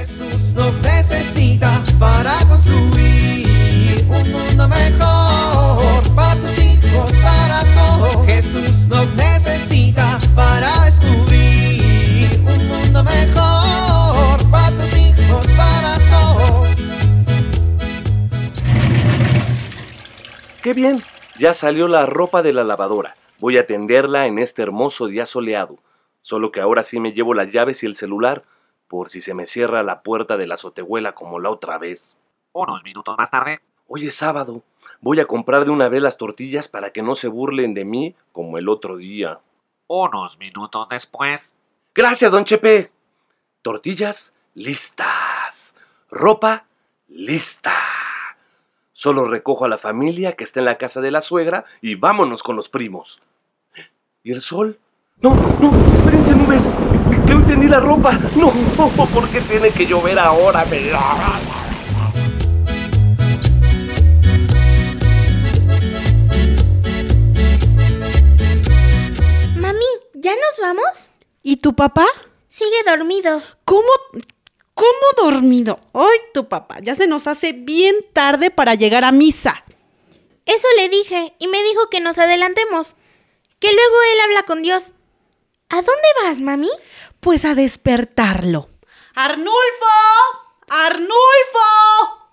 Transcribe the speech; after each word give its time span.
Jesús 0.00 0.54
nos 0.54 0.80
necesita 0.80 1.84
para 1.98 2.32
construir 2.48 4.02
un 4.08 4.32
mundo 4.32 4.66
mejor 4.66 6.14
para 6.16 6.40
tus 6.40 6.58
hijos, 6.58 7.12
para 7.22 7.60
todos. 7.74 8.24
Jesús 8.24 8.88
nos 8.88 9.14
necesita 9.14 10.18
para 10.34 10.86
descubrir 10.86 12.30
un 12.38 12.66
mundo 12.66 13.04
mejor 13.04 14.50
para 14.50 14.74
tus 14.74 14.96
hijos, 14.96 15.46
para 15.48 15.94
todos. 16.08 16.70
¡Qué 20.62 20.72
bien! 20.72 21.02
Ya 21.38 21.52
salió 21.52 21.88
la 21.88 22.06
ropa 22.06 22.40
de 22.40 22.54
la 22.54 22.64
lavadora. 22.64 23.16
Voy 23.38 23.58
a 23.58 23.66
tenderla 23.66 24.26
en 24.26 24.38
este 24.38 24.62
hermoso 24.62 25.08
día 25.08 25.26
soleado. 25.26 25.76
Solo 26.22 26.52
que 26.52 26.62
ahora 26.62 26.84
sí 26.84 27.00
me 27.00 27.12
llevo 27.12 27.34
las 27.34 27.52
llaves 27.52 27.82
y 27.82 27.86
el 27.86 27.94
celular, 27.94 28.44
por 28.90 29.08
si 29.08 29.20
se 29.20 29.34
me 29.34 29.46
cierra 29.46 29.84
la 29.84 30.02
puerta 30.02 30.36
de 30.36 30.48
la 30.48 30.54
azotehuela 30.54 31.12
como 31.12 31.38
la 31.38 31.48
otra 31.50 31.78
vez. 31.78 32.16
Unos 32.52 32.82
minutos 32.82 33.14
más 33.16 33.30
tarde. 33.30 33.60
Hoy 33.86 34.08
es 34.08 34.16
sábado. 34.16 34.64
Voy 35.00 35.20
a 35.20 35.26
comprar 35.26 35.64
de 35.64 35.70
una 35.70 35.88
vez 35.88 36.02
las 36.02 36.16
tortillas 36.16 36.66
para 36.66 36.90
que 36.90 37.00
no 37.00 37.14
se 37.14 37.28
burlen 37.28 37.72
de 37.72 37.84
mí 37.84 38.16
como 38.32 38.58
el 38.58 38.68
otro 38.68 38.96
día. 38.96 39.38
Unos 39.86 40.38
minutos 40.38 40.88
después. 40.88 41.54
Gracias, 41.94 42.32
don 42.32 42.44
Chepe. 42.44 42.90
Tortillas 43.62 44.34
listas. 44.54 45.76
Ropa 46.10 46.66
lista. 47.06 47.76
Solo 48.90 49.24
recojo 49.24 49.66
a 49.66 49.68
la 49.68 49.78
familia 49.78 50.34
que 50.34 50.42
está 50.42 50.58
en 50.58 50.66
la 50.66 50.78
casa 50.78 51.00
de 51.00 51.12
la 51.12 51.20
suegra 51.20 51.64
y 51.80 51.94
vámonos 51.94 52.42
con 52.42 52.56
los 52.56 52.68
primos. 52.68 53.22
¿Y 54.24 54.32
el 54.32 54.40
sol? 54.40 54.80
No, 55.22 55.32
no, 55.60 55.94
espérense 55.94 56.34
nubes. 56.34 56.68
Que 57.30 57.36
hoy 57.36 57.44
tendí 57.44 57.68
la 57.68 57.78
ropa. 57.78 58.18
No, 58.34 58.50
¿por 59.14 59.28
qué 59.28 59.40
tiene 59.42 59.70
que 59.70 59.86
llover 59.86 60.18
ahora? 60.18 60.64
Me- 60.64 60.90
Mami, 69.56 69.84
¿ya 70.14 70.32
nos 70.32 70.58
vamos? 70.60 71.10
¿Y 71.42 71.56
tu 71.56 71.74
papá? 71.74 72.06
Sigue 72.48 72.82
dormido. 72.86 73.42
¿Cómo? 73.64 73.88
¿Cómo 74.74 75.30
dormido? 75.30 75.78
Ay, 75.92 76.18
tu 76.32 76.48
papá, 76.48 76.78
ya 76.80 76.94
se 76.94 77.06
nos 77.06 77.26
hace 77.26 77.52
bien 77.52 77.94
tarde 78.12 78.50
para 78.50 78.74
llegar 78.74 79.04
a 79.04 79.12
misa. 79.12 79.62
Eso 80.46 80.66
le 80.76 80.88
dije 80.88 81.34
y 81.38 81.48
me 81.48 81.62
dijo 81.62 81.88
que 81.90 82.00
nos 82.00 82.18
adelantemos. 82.18 82.96
Que 83.58 83.72
luego 83.72 83.96
él 84.14 84.20
habla 84.24 84.44
con 84.44 84.62
Dios. 84.62 84.94
¿A 85.70 85.76
dónde 85.76 86.08
vas, 86.24 86.40
mami? 86.40 86.68
Pues 87.20 87.44
a 87.44 87.54
despertarlo. 87.54 88.68
¡Arnulfo! 89.14 89.50
¡Arnulfo! 90.68 91.10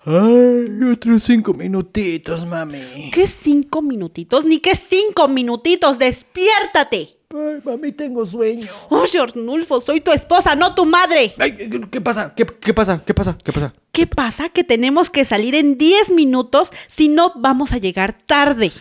Ay, 0.06 0.92
otros 0.92 1.22
cinco 1.22 1.54
minutitos, 1.54 2.48
mami. 2.48 3.12
¿Qué 3.14 3.28
cinco 3.28 3.84
minutitos? 3.84 4.44
Ni 4.44 4.58
qué 4.60 4.74
cinco 4.74 5.28
minutitos. 5.28 6.00
¡Despiértate! 6.00 7.10
Ay, 7.32 7.62
mami, 7.64 7.92
tengo 7.92 8.26
sueño. 8.26 8.68
Oye, 8.90 9.20
Arnulfo, 9.20 9.82
soy 9.82 10.02
tu 10.02 10.12
esposa, 10.12 10.56
no 10.56 10.74
tu 10.74 10.86
madre. 10.88 11.36
Ay, 11.38 11.70
¿qué 11.92 12.02
pasa? 12.02 12.34
¿Qué, 12.34 12.44
qué 12.44 12.74
pasa? 12.74 13.04
¿Qué 13.06 13.14
pasa? 13.14 13.38
¿Qué 13.44 13.54
pasa? 13.54 13.74
¿Qué 13.92 14.08
pasa? 14.08 14.50
Que 14.50 14.64
tenemos 14.64 15.12
que 15.12 15.26
salir 15.26 15.54
en 15.54 15.78
10 15.78 16.12
minutos, 16.12 16.72
si 16.88 17.08
no 17.08 17.34
vamos 17.36 17.72
a 17.72 17.78
llegar 17.78 18.14
tarde. 18.14 18.72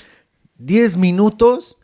¿Diez 0.59 0.97
minutos? 0.97 1.76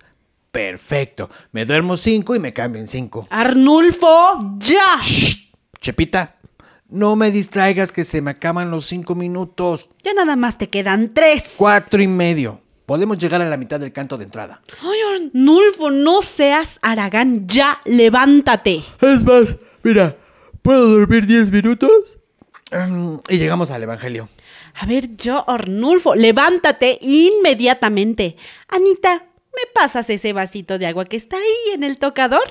Perfecto. 0.53 1.31
Me 1.50 1.64
duermo 1.64 1.97
cinco 1.97 2.36
y 2.36 2.39
me 2.39 2.53
cambio 2.53 2.81
en 2.81 2.86
cinco. 2.86 3.27
Arnulfo, 3.31 4.59
ya. 4.59 5.00
Chepita, 5.81 6.36
no 6.89 7.17
me 7.17 7.31
distraigas 7.31 7.91
que 7.91 8.05
se 8.05 8.20
me 8.20 8.33
acaban 8.33 8.70
los 8.70 8.84
cinco 8.84 9.14
minutos. 9.14 9.89
Ya 10.05 10.12
nada 10.12 10.36
más 10.36 10.59
te 10.59 10.69
quedan 10.69 11.14
tres. 11.14 11.55
Cuatro 11.56 12.03
y 12.03 12.06
medio. 12.06 12.61
Podemos 12.84 13.17
llegar 13.17 13.41
a 13.41 13.48
la 13.48 13.56
mitad 13.56 13.81
del 13.81 13.92
canto 13.92 14.19
de 14.19 14.25
entrada. 14.25 14.61
Ay, 14.82 15.25
Arnulfo, 15.25 15.91
no 15.91 16.21
seas 16.21 16.78
Aragán, 16.82 17.48
ya 17.48 17.81
levántate. 17.87 18.84
Es 19.00 19.25
más, 19.25 19.56
mira, 19.82 20.16
¿puedo 20.60 20.98
dormir 20.98 21.27
diez 21.27 21.50
minutos? 21.50 22.19
Mm, 22.71 23.16
y 23.31 23.38
llegamos 23.38 23.71
al 23.71 23.82
Evangelio. 23.84 24.28
A 24.75 24.84
ver, 24.84 25.16
yo, 25.16 25.48
Arnulfo, 25.48 26.15
levántate 26.15 26.98
inmediatamente. 27.00 28.37
Anita, 28.69 29.27
¿me 29.55 29.67
pasas 29.75 30.09
ese 30.11 30.33
vasito 30.33 30.79
de 30.79 30.87
agua 30.87 31.05
que 31.05 31.17
está 31.17 31.37
ahí 31.37 31.75
en 31.75 31.85
el 31.85 31.99
tocador? 31.99 32.49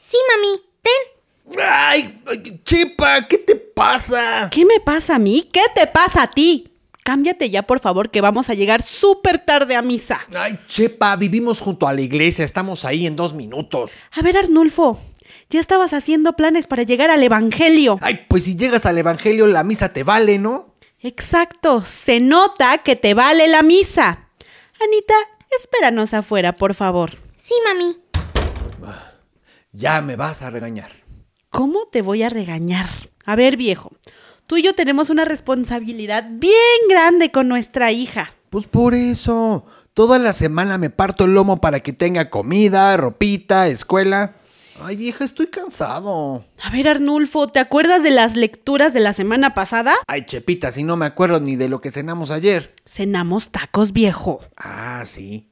Sí, 0.00 0.16
mami, 0.28 0.60
ten. 0.82 1.62
¡Ay! 1.66 2.22
ay, 2.26 2.60
Chepa! 2.64 3.26
¿Qué 3.26 3.38
te 3.38 3.56
pasa? 3.56 4.48
¿Qué 4.50 4.64
me 4.64 4.80
pasa 4.80 5.16
a 5.16 5.18
mí? 5.18 5.48
¿Qué 5.52 5.62
te 5.74 5.86
pasa 5.86 6.22
a 6.22 6.30
ti? 6.30 6.72
Cámbiate 7.04 7.48
ya, 7.48 7.62
por 7.62 7.80
favor, 7.80 8.10
que 8.10 8.20
vamos 8.20 8.50
a 8.50 8.54
llegar 8.54 8.82
súper 8.82 9.38
tarde 9.38 9.74
a 9.76 9.82
misa. 9.82 10.20
Ay, 10.36 10.58
Chepa, 10.66 11.16
vivimos 11.16 11.60
junto 11.60 11.88
a 11.88 11.94
la 11.94 12.02
iglesia, 12.02 12.44
estamos 12.44 12.84
ahí 12.84 13.06
en 13.06 13.16
dos 13.16 13.32
minutos. 13.32 13.92
A 14.12 14.20
ver, 14.20 14.36
Arnulfo, 14.36 15.00
ya 15.48 15.58
estabas 15.58 15.94
haciendo 15.94 16.34
planes 16.34 16.66
para 16.66 16.82
llegar 16.82 17.10
al 17.10 17.22
Evangelio. 17.22 17.98
Ay, 18.02 18.26
pues 18.28 18.44
si 18.44 18.56
llegas 18.56 18.84
al 18.84 18.98
Evangelio, 18.98 19.46
la 19.46 19.64
misa 19.64 19.90
te 19.92 20.02
vale, 20.02 20.38
¿no? 20.38 20.74
Exacto, 21.00 21.82
se 21.84 22.20
nota 22.20 22.78
que 22.78 22.96
te 22.96 23.14
vale 23.14 23.48
la 23.48 23.62
misa. 23.62 24.28
Anita, 24.82 25.14
espéranos 25.56 26.14
afuera, 26.14 26.52
por 26.52 26.74
favor. 26.74 27.12
Sí, 27.36 27.54
mami. 27.64 27.96
Ya 29.72 30.00
me 30.00 30.16
vas 30.16 30.42
a 30.42 30.50
regañar. 30.50 30.90
¿Cómo 31.50 31.86
te 31.90 32.02
voy 32.02 32.22
a 32.22 32.28
regañar? 32.28 32.86
A 33.24 33.36
ver, 33.36 33.56
viejo, 33.56 33.92
tú 34.46 34.56
y 34.56 34.62
yo 34.62 34.74
tenemos 34.74 35.10
una 35.10 35.24
responsabilidad 35.24 36.24
bien 36.28 36.54
grande 36.88 37.30
con 37.30 37.48
nuestra 37.48 37.92
hija. 37.92 38.32
Pues 38.50 38.66
por 38.66 38.94
eso. 38.94 39.66
Toda 39.94 40.18
la 40.18 40.32
semana 40.32 40.78
me 40.78 40.90
parto 40.90 41.24
el 41.24 41.34
lomo 41.34 41.60
para 41.60 41.80
que 41.80 41.92
tenga 41.92 42.30
comida, 42.30 42.96
ropita, 42.96 43.68
escuela. 43.68 44.36
Ay, 44.80 44.96
vieja, 44.96 45.24
estoy 45.24 45.48
cansado. 45.48 46.44
A 46.62 46.70
ver, 46.70 46.88
Arnulfo, 46.88 47.48
¿te 47.48 47.58
acuerdas 47.58 48.02
de 48.02 48.10
las 48.10 48.36
lecturas 48.36 48.94
de 48.94 49.00
la 49.00 49.12
semana 49.12 49.54
pasada? 49.54 49.94
Ay, 50.06 50.24
Chepita, 50.24 50.70
si 50.70 50.84
no 50.84 50.96
me 50.96 51.06
acuerdo 51.06 51.40
ni 51.40 51.56
de 51.56 51.68
lo 51.68 51.80
que 51.80 51.90
cenamos 51.90 52.30
ayer. 52.30 52.74
Cenamos 52.86 53.50
tacos, 53.50 53.92
viejo. 53.92 54.40
Ah, 54.56 55.02
sí. 55.04 55.48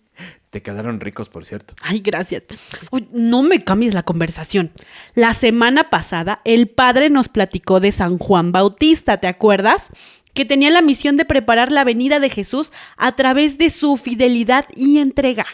Te 0.51 0.63
quedaron 0.63 1.01
ricos, 1.01 1.29
por 1.29 1.45
cierto. 1.45 1.75
Ay, 1.83 2.01
gracias. 2.01 2.47
Uy, 2.91 3.09
no 3.13 3.43
me 3.43 3.63
cambies 3.63 3.95
la 3.95 4.05
conversación. 4.05 4.73
La 5.15 5.35
semana 5.35 5.91
pasada, 5.91 6.41
el 6.45 6.69
padre 6.69 7.11
nos 7.11 7.29
platicó 7.29 7.81
de 7.81 7.93
San 7.93 8.19
Juan 8.19 8.53
Bautista, 8.53 9.19
¿te 9.19 9.27
acuerdas? 9.27 9.89
Que 10.35 10.45
tenía 10.45 10.71
la 10.71 10.83
misión 10.83 11.17
de 11.17 11.25
preparar 11.25 11.73
la 11.73 11.85
venida 11.85 12.21
de 12.21 12.31
Jesús 12.31 12.71
a 12.97 13.17
través 13.17 13.59
de 13.59 13.71
su 13.71 13.97
fidelidad 13.97 14.67
y 14.75 14.99
entrega. 14.99 15.47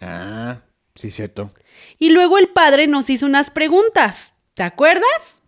Ah, 0.00 0.62
sí, 0.94 1.10
cierto. 1.10 1.52
Y 1.98 2.10
luego 2.10 2.38
el 2.38 2.48
padre 2.48 2.86
nos 2.86 3.10
hizo 3.10 3.26
unas 3.26 3.50
preguntas. 3.50 4.32
¿Te 4.54 4.62
acuerdas? 4.62 5.42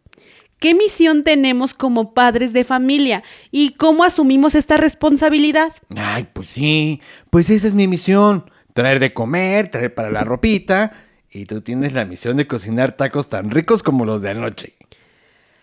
¿Qué 0.58 0.74
misión 0.74 1.24
tenemos 1.24 1.74
como 1.74 2.14
padres 2.14 2.52
de 2.52 2.64
familia 2.64 3.22
y 3.50 3.70
cómo 3.74 4.02
asumimos 4.04 4.54
esta 4.54 4.76
responsabilidad? 4.76 5.72
Ay, 5.94 6.28
pues 6.32 6.48
sí. 6.48 7.02
Pues 7.30 7.50
esa 7.50 7.68
es 7.68 7.74
mi 7.74 7.86
misión. 7.86 8.50
Traer 8.72 8.98
de 8.98 9.12
comer, 9.12 9.70
traer 9.70 9.94
para 9.94 10.10
la 10.10 10.24
ropita. 10.24 10.92
Y 11.30 11.46
tú 11.46 11.60
tienes 11.60 11.92
la 11.92 12.04
misión 12.04 12.36
de 12.36 12.46
cocinar 12.46 12.96
tacos 12.96 13.28
tan 13.28 13.50
ricos 13.50 13.82
como 13.82 14.04
los 14.04 14.22
de 14.22 14.30
anoche. 14.30 14.74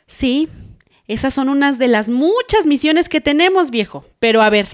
Sí, 0.06 0.50
esas 1.08 1.34
son 1.34 1.50
unas 1.50 1.80
de 1.80 1.88
las 1.88 2.09
muchas 2.09 2.66
misiones 2.66 3.09
que 3.09 3.22
tenemos, 3.22 3.72
viejo. 3.72 4.06
Pero 4.19 4.42
a 4.42 4.50
ver, 4.50 4.68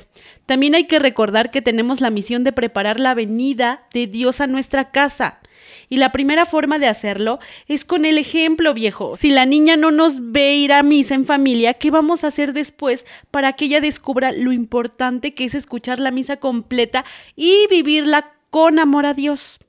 también 0.48 0.76
hay 0.76 0.86
que 0.86 0.98
recordar 0.98 1.52
que 1.52 1.62
tenemos 1.62 2.02
la 2.02 2.10
misión 2.10 2.44
de 2.46 2.54
preparar 2.54 3.00
la 3.00 3.14
venida 3.14 3.84
de 3.94 4.08
Dios 4.08 4.42
a 4.42 4.48
nuestra 4.48 4.92
casa. 4.92 5.42
Y 5.90 5.98
la 5.98 6.14
primera 6.14 6.46
forma 6.46 6.80
de 6.80 6.88
hacerlo 6.88 7.40
es 7.68 7.84
con 7.84 8.06
el 8.06 8.18
ejemplo, 8.18 8.74
viejo. 8.74 9.18
Si 9.18 9.30
la 9.30 9.46
niña 9.46 9.76
no 9.76 9.92
nos 9.92 10.32
ve 10.32 10.56
ir 10.56 10.72
a 10.72 10.84
misa 10.84 11.16
en 11.16 11.26
familia, 11.26 11.74
¿qué 11.74 11.92
vamos 11.92 12.24
a 12.24 12.28
hacer 12.28 12.54
después 12.54 13.06
para 13.30 13.54
que 13.54 13.66
ella 13.66 13.82
descubra 13.82 14.32
lo 14.32 14.54
importante 14.54 15.34
que 15.34 15.44
es 15.44 15.54
escuchar 15.54 16.00
la 16.00 16.12
misa 16.12 16.38
completa 16.38 17.04
y 17.36 17.68
vivirla 17.70 18.32
con 18.50 18.80
amor 18.80 19.06
a 19.06 19.14
Dios? 19.14 19.60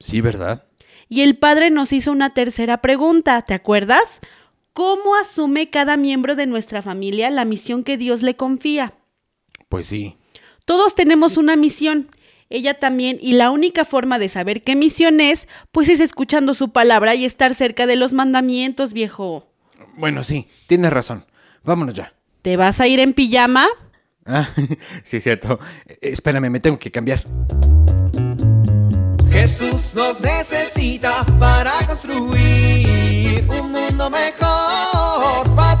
Sí, 0.00 0.22
¿verdad? 0.22 0.64
Y 1.10 1.20
el 1.20 1.36
padre 1.36 1.70
nos 1.70 1.92
hizo 1.92 2.12
una 2.12 2.32
tercera 2.32 2.80
pregunta, 2.80 3.42
¿te 3.42 3.52
acuerdas? 3.52 4.20
¿Cómo 4.72 5.16
asume 5.16 5.68
cada 5.68 5.98
miembro 5.98 6.34
de 6.34 6.46
nuestra 6.46 6.80
familia 6.80 7.28
la 7.28 7.44
misión 7.44 7.84
que 7.84 7.98
Dios 7.98 8.22
le 8.22 8.36
confía? 8.36 8.94
Pues 9.68 9.86
sí. 9.86 10.16
Todos 10.64 10.94
tenemos 10.94 11.36
una 11.36 11.56
misión, 11.56 12.08
ella 12.48 12.74
también, 12.74 13.18
y 13.20 13.32
la 13.32 13.50
única 13.50 13.84
forma 13.84 14.18
de 14.18 14.28
saber 14.28 14.62
qué 14.62 14.76
misión 14.76 15.20
es, 15.20 15.48
pues 15.72 15.88
es 15.88 16.00
escuchando 16.00 16.54
su 16.54 16.70
palabra 16.70 17.14
y 17.14 17.24
estar 17.24 17.54
cerca 17.54 17.86
de 17.86 17.96
los 17.96 18.12
mandamientos, 18.12 18.92
viejo. 18.92 19.46
Bueno, 19.96 20.22
sí, 20.22 20.48
tienes 20.66 20.92
razón. 20.92 21.26
Vámonos 21.62 21.94
ya. 21.94 22.14
¿Te 22.42 22.56
vas 22.56 22.80
a 22.80 22.86
ir 22.86 23.00
en 23.00 23.14
pijama? 23.14 23.66
Ah, 24.26 24.48
sí, 25.02 25.18
es 25.18 25.22
cierto. 25.24 25.58
Eh, 25.86 25.98
Espérame, 26.00 26.50
me 26.50 26.60
tengo 26.60 26.78
que 26.78 26.90
cambiar. 26.90 27.24
Jesús 29.30 29.94
nos 29.94 30.20
necesita 30.20 31.24
para 31.38 31.72
construir 31.86 33.44
un 33.48 33.72
mundo 33.72 34.08
mejor 34.08 35.54
para 35.54 35.80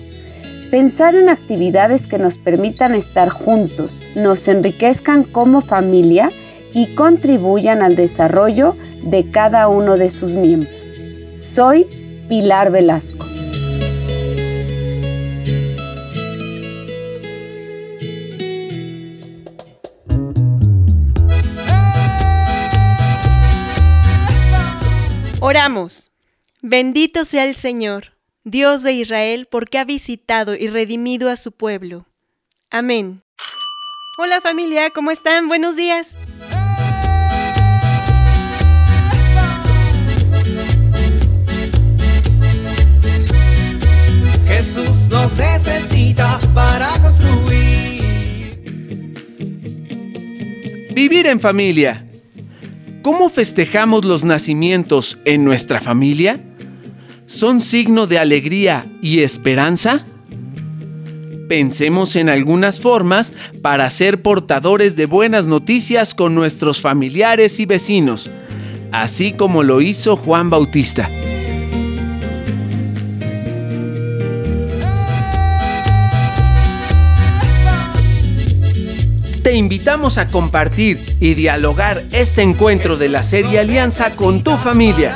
Pensar 0.71 1.15
en 1.15 1.27
actividades 1.27 2.07
que 2.07 2.17
nos 2.17 2.37
permitan 2.37 2.95
estar 2.95 3.27
juntos, 3.27 4.01
nos 4.15 4.47
enriquezcan 4.47 5.25
como 5.25 5.59
familia 5.59 6.31
y 6.73 6.95
contribuyan 6.95 7.81
al 7.81 7.97
desarrollo 7.97 8.77
de 9.03 9.29
cada 9.29 9.67
uno 9.67 9.97
de 9.97 10.09
sus 10.09 10.31
miembros. 10.31 10.71
Soy 11.37 11.87
Pilar 12.29 12.71
Velasco. 12.71 13.25
Oramos. 25.41 26.11
Bendito 26.61 27.25
sea 27.25 27.43
el 27.43 27.57
Señor, 27.57 28.10
Dios 28.43 28.81
de 28.81 28.93
Israel, 28.93 29.47
porque 29.49 29.77
ha 29.77 29.85
visitado 29.85 30.55
y 30.55 30.67
redimido 30.67 31.29
a 31.29 31.35
su 31.35 31.51
pueblo. 31.51 32.07
Amén. 32.71 33.21
Hola 34.17 34.41
familia, 34.41 34.89
¿cómo 34.89 35.11
están? 35.11 35.47
Buenos 35.47 35.75
días. 35.75 36.15
Jesús 44.47 45.09
nos 45.09 45.37
necesita 45.37 46.39
para 46.53 46.89
construir. 47.01 48.01
Vivir 50.93 51.27
en 51.27 51.39
familia. 51.39 52.05
¿Cómo 53.01 53.29
festejamos 53.29 54.05
los 54.05 54.23
nacimientos 54.23 55.17
en 55.25 55.43
nuestra 55.45 55.79
familia? 55.79 56.39
¿Son 57.31 57.61
signo 57.61 58.07
de 58.07 58.19
alegría 58.19 58.85
y 59.01 59.21
esperanza? 59.21 60.03
Pensemos 61.47 62.17
en 62.17 62.27
algunas 62.27 62.81
formas 62.81 63.31
para 63.61 63.89
ser 63.89 64.21
portadores 64.21 64.97
de 64.97 65.05
buenas 65.05 65.47
noticias 65.47 66.13
con 66.13 66.35
nuestros 66.35 66.81
familiares 66.81 67.61
y 67.61 67.65
vecinos, 67.65 68.29
así 68.91 69.31
como 69.31 69.63
lo 69.63 69.79
hizo 69.79 70.17
Juan 70.17 70.49
Bautista. 70.49 71.09
Te 79.41 79.55
invitamos 79.55 80.17
a 80.17 80.27
compartir 80.27 81.01
y 81.21 81.33
dialogar 81.33 82.03
este 82.11 82.41
encuentro 82.41 82.97
de 82.97 83.07
la 83.07 83.23
serie 83.23 83.59
Alianza 83.59 84.13
con 84.17 84.43
tu 84.43 84.57
familia. 84.57 85.15